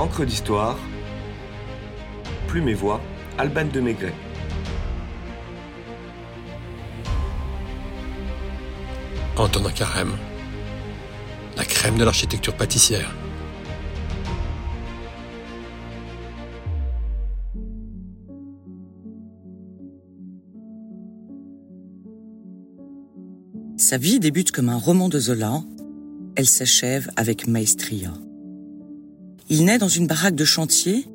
[0.00, 0.78] Encre d'histoire,
[2.48, 3.02] Plume et Voix,
[3.36, 4.14] Alban de Maigret.
[9.36, 10.16] Antonin Carême,
[11.58, 13.14] la crème de l'architecture pâtissière.
[23.76, 25.62] Sa vie débute comme un roman de Zola,
[26.36, 28.14] elle s'achève avec maestria.
[29.52, 31.08] Il naît dans une baraque de chantier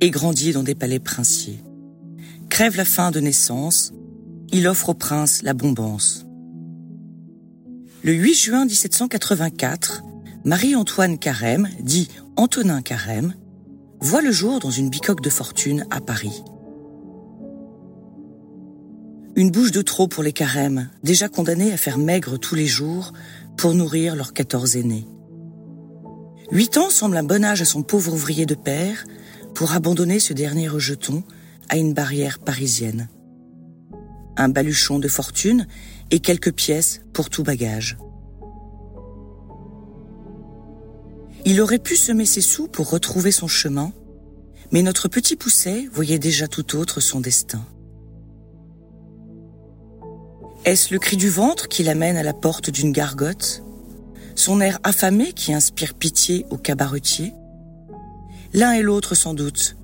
[0.00, 1.62] et grandit dans des palais princiers.
[2.48, 3.92] Crève la faim de naissance,
[4.52, 6.26] il offre au prince la bombance.
[8.02, 10.02] Le 8 juin 1784,
[10.44, 13.34] Marie-Antoine Carême, dit Antonin Carême,
[14.00, 16.42] voit le jour dans une bicoque de fortune à Paris.
[19.36, 23.12] Une bouche de trop pour les Carêmes, déjà condamnés à faire maigre tous les jours
[23.56, 25.06] pour nourrir leurs quatorze aînés.
[26.52, 29.04] Huit ans semble un bon âge à son pauvre ouvrier de père
[29.54, 31.24] pour abandonner ce dernier rejeton
[31.68, 33.08] à une barrière parisienne.
[34.36, 35.66] Un baluchon de fortune
[36.12, 37.98] et quelques pièces pour tout bagage.
[41.44, 43.92] Il aurait pu semer ses sous pour retrouver son chemin,
[44.70, 47.64] mais notre petit pousset voyait déjà tout autre son destin.
[50.64, 53.64] Est-ce le cri du ventre qui l'amène à la porte d'une gargote?
[54.36, 57.32] Son air affamé qui inspire pitié au cabaretier
[58.52, 59.76] L'un et l'autre sans doute.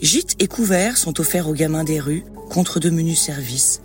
[0.00, 3.80] Gîtes et couverts sont offerts aux gamins des rues contre de menus services.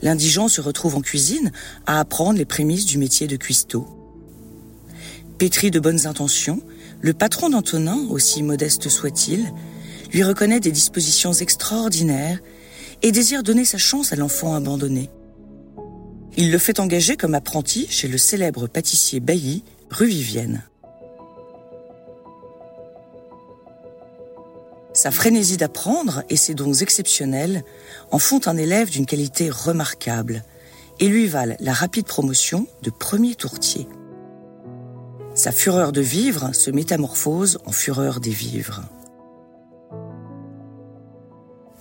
[0.00, 1.52] L'indigent se retrouve en cuisine
[1.86, 3.86] à apprendre les prémices du métier de cuistot.
[5.38, 6.60] Pétri de bonnes intentions,
[7.00, 9.52] le patron d'Antonin, aussi modeste soit-il,
[10.12, 12.40] lui reconnaît des dispositions extraordinaires
[13.02, 15.10] et désire donner sa chance à l'enfant abandonné.
[16.36, 20.62] Il le fait engager comme apprenti chez le célèbre pâtissier Bailly, rue Vivienne.
[24.94, 27.64] Sa frénésie d'apprendre et ses dons exceptionnels
[28.10, 30.44] en font un élève d'une qualité remarquable
[31.00, 33.86] et lui valent la rapide promotion de premier tourtier.
[35.34, 38.82] Sa fureur de vivre se métamorphose en fureur des vivres.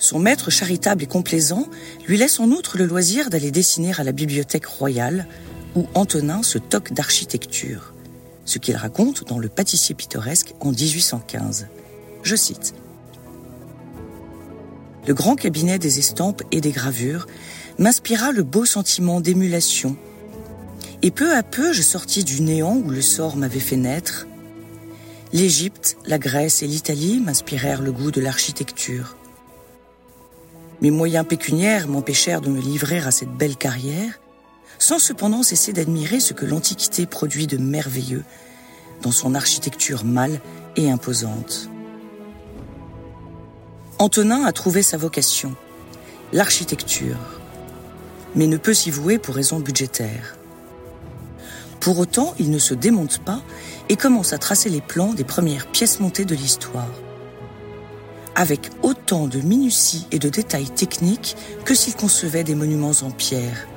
[0.02, 1.68] Son maître charitable et complaisant
[2.08, 5.28] lui laisse en outre le loisir d'aller dessiner à la bibliothèque royale,
[5.76, 7.94] où Antonin se toque d'architecture,
[8.44, 11.68] ce qu'il raconte dans Le pâtissier pittoresque en 1815.
[12.24, 12.74] Je cite.
[15.06, 17.28] Le grand cabinet des estampes et des gravures
[17.78, 19.96] m'inspira le beau sentiment d'émulation.
[21.04, 24.26] Et peu à peu, je sortis du néant où le sort m'avait fait naître.
[25.32, 29.16] L'Égypte, la Grèce et l'Italie m'inspirèrent le goût de l'architecture.
[30.82, 34.20] Mes moyens pécuniaires m'empêchèrent de me livrer à cette belle carrière,
[34.80, 38.24] sans cependant cesser d'admirer ce que l'Antiquité produit de merveilleux
[39.04, 40.42] dans son architecture mâle
[40.76, 41.70] et imposante.
[44.00, 45.56] Antonin a trouvé sa vocation,
[46.34, 47.20] l'architecture,
[48.36, 50.36] mais ne peut s'y vouer pour raisons budgétaires.
[51.80, 53.44] Pour autant, il ne se démonte pas
[53.90, 56.90] et commence à tracer les plans des premières pièces montées de l'histoire
[58.36, 63.68] avec autant de minutie et de détails techniques que s'il concevait des monuments en pierre.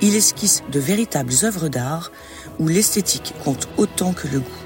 [0.00, 2.12] Il esquisse de véritables œuvres d'art
[2.58, 4.64] où l'esthétique compte autant que le goût.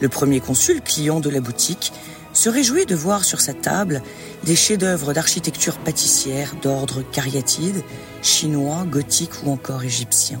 [0.00, 1.92] Le premier consul, client de la boutique,
[2.32, 4.02] se réjouit de voir sur sa table
[4.44, 7.82] des chefs-d'œuvre d'architecture pâtissière d'ordre cariatide,
[8.22, 10.40] chinois, gothique ou encore égyptien.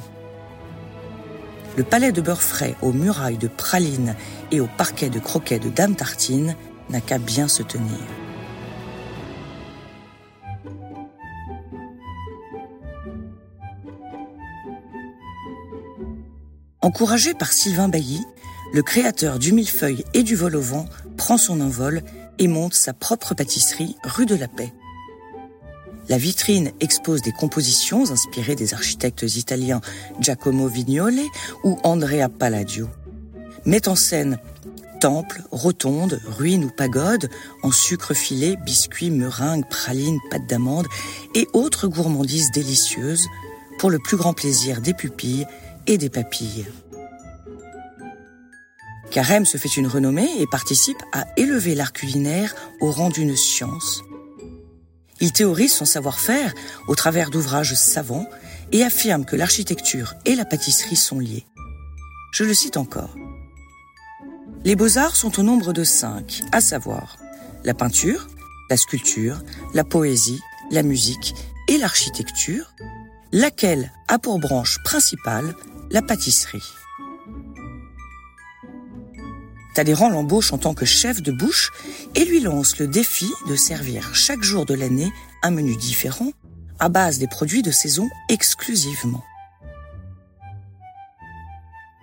[1.76, 4.14] Le palais de beurre frais aux murailles de pralines
[4.50, 6.54] et au parquet de croquets de Dame Tartine
[6.90, 7.98] n'a qu'à bien se tenir.
[16.82, 18.20] Encouragé par Sylvain Bailly,
[18.72, 20.86] le créateur du millefeuille et du vol au vent
[21.16, 22.02] prend son envol
[22.38, 24.72] et monte sa propre pâtisserie rue de la Paix.
[26.08, 29.80] La vitrine expose des compositions inspirées des architectes italiens
[30.20, 31.20] Giacomo Vignole
[31.64, 32.88] ou Andrea Palladio.
[33.64, 34.38] Met en scène
[35.00, 37.28] Temples, rotondes, ruines ou pagodes,
[37.62, 40.86] en sucre filé, biscuits, meringues, pralines, pâtes d'amande
[41.34, 43.26] et autres gourmandises délicieuses
[43.78, 45.46] pour le plus grand plaisir des pupilles
[45.86, 46.66] et des papilles.
[49.10, 54.02] Carême se fait une renommée et participe à élever l'art culinaire au rang d'une science.
[55.20, 56.52] Il théorise son savoir-faire
[56.88, 58.28] au travers d'ouvrages savants
[58.72, 61.46] et affirme que l'architecture et la pâtisserie sont liées.
[62.32, 63.14] Je le cite encore.
[64.66, 67.18] Les beaux-arts sont au nombre de cinq, à savoir
[67.62, 68.26] la peinture,
[68.68, 69.40] la sculpture,
[69.74, 70.40] la poésie,
[70.72, 71.36] la musique
[71.68, 72.74] et l'architecture,
[73.30, 75.54] laquelle a pour branche principale
[75.92, 76.66] la pâtisserie.
[79.76, 81.70] Talleyrand l'embauche en tant que chef de bouche
[82.16, 85.12] et lui lance le défi de servir chaque jour de l'année
[85.44, 86.32] un menu différent
[86.80, 89.22] à base des produits de saison exclusivement.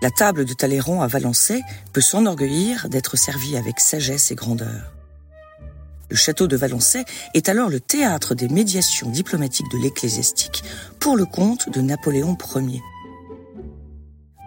[0.04, 1.62] La table de Talleyrand à Valençay
[1.94, 4.92] peut s'enorgueillir d'être servie avec sagesse et grandeur.
[6.10, 10.66] Le château de Valençay est alors le théâtre des médiations diplomatiques de l'ecclésiastique
[11.00, 12.82] pour le compte de Napoléon Ier.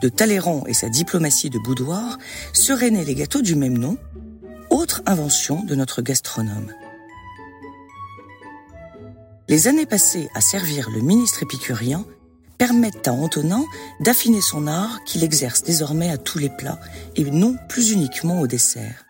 [0.03, 2.19] De Talleyrand et sa diplomatie de boudoir
[2.53, 3.97] seraient nés les gâteaux du même nom,
[4.69, 6.71] autre invention de notre gastronome.
[9.49, 12.05] Les années passées à servir le ministre épicurien
[12.59, 13.65] permettent à Antonin
[14.01, 16.81] d'affiner son art qu'il exerce désormais à tous les plats
[17.17, 19.05] et non plus uniquement au dessert.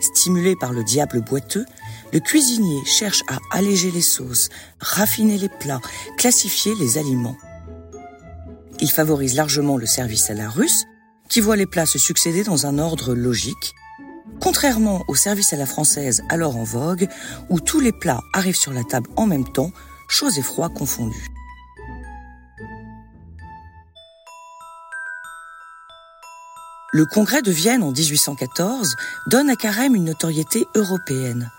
[0.00, 1.64] Stimulé par le diable boiteux,
[2.12, 4.48] le cuisinier cherche à alléger les sauces,
[4.80, 5.80] raffiner les plats,
[6.16, 7.36] classifier les aliments.
[8.80, 10.84] Il favorise largement le service à la russe,
[11.28, 13.74] qui voit les plats se succéder dans un ordre logique,
[14.40, 17.08] contrairement au service à la française alors en vogue,
[17.48, 19.72] où tous les plats arrivent sur la table en même temps,
[20.08, 21.35] chaud et froid confondus.
[26.92, 28.94] Le congrès de Vienne en 1814
[29.26, 31.50] donne à Carême une notoriété européenne.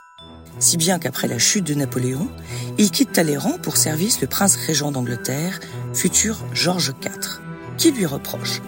[0.58, 2.30] Si bien qu'après la chute de Napoléon,
[2.78, 5.60] il quitte Talleyrand pour service le prince régent d'Angleterre,
[5.94, 7.42] futur George IV,
[7.78, 8.62] qui lui reproche.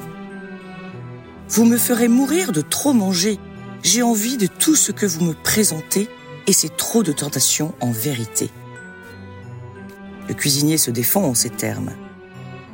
[1.47, 3.39] Vous me ferez mourir de trop manger.
[3.81, 6.09] J'ai envie de tout ce que vous me présentez
[6.45, 8.49] et c'est trop de tentations en vérité.
[10.27, 11.93] Le cuisinier se défend en ces termes.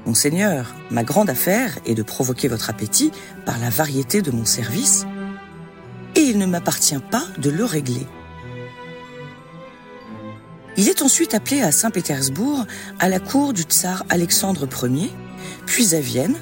[0.06, 3.12] Monseigneur, ma grande affaire est de provoquer votre appétit
[3.46, 5.06] par la variété de mon service,
[6.16, 8.06] et il ne m'appartient pas de le régler.
[10.78, 12.66] Il est ensuite appelé à Saint-Pétersbourg,
[13.00, 15.12] à la cour du tsar Alexandre Ier,
[15.66, 16.36] puis à Vienne,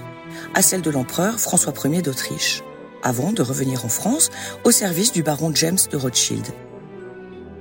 [0.55, 2.63] à celle de l'empereur François Ier d'Autriche,
[3.01, 4.29] avant de revenir en France
[4.65, 6.47] au service du baron James de Rothschild.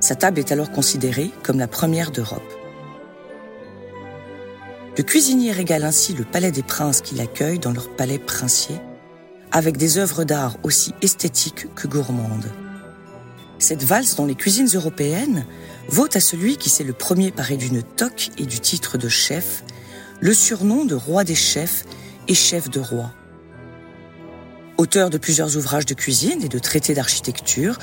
[0.00, 2.61] Sa table est alors considérée comme la première d'Europe.
[4.94, 8.78] Le cuisinier régale ainsi le palais des princes qui l'accueillent dans leur palais princier,
[9.50, 12.52] avec des œuvres d'art aussi esthétiques que gourmandes.
[13.58, 15.46] Cette valse dans les cuisines européennes
[15.88, 19.64] vaut à celui qui s'est le premier paré d'une toque et du titre de chef,
[20.20, 21.84] le surnom de roi des chefs
[22.28, 23.12] et chef de roi.
[24.76, 27.78] Auteur de plusieurs ouvrages de cuisine et de traités d'architecture,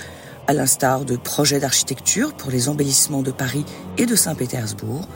[0.45, 3.65] à l'instar de projets d'architecture pour les embellissements de Paris
[3.97, 5.07] et de Saint-Pétersbourg,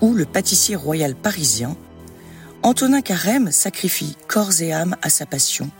[0.00, 1.76] ou le pâtissier royal parisien,
[2.62, 5.70] Antonin Carême sacrifie corps et âme à sa passion,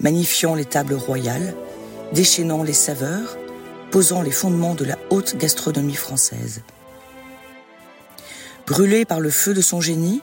[0.00, 1.54] magnifiant les tables royales,
[2.12, 3.36] déchaînant les saveurs,
[3.90, 6.62] posant les fondements de la haute gastronomie française.
[8.66, 10.22] Brûlé par le feu de son génie,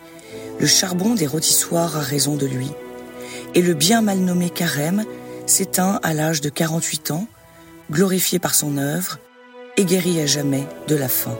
[0.59, 2.71] le charbon des rôtissoirs a raison de lui,
[3.55, 5.05] et le bien mal nommé Carême
[5.45, 7.27] s'éteint à l'âge de 48 ans,
[7.91, 9.19] glorifié par son œuvre
[9.77, 11.37] et guéri à jamais de la faim.